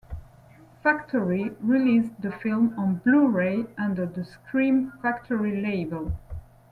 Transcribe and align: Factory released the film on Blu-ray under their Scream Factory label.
Factory 0.81 1.51
released 1.59 2.23
the 2.23 2.31
film 2.31 2.73
on 2.75 2.95
Blu-ray 3.05 3.67
under 3.77 4.07
their 4.07 4.23
Scream 4.23 4.91
Factory 4.99 5.61
label. 5.61 6.11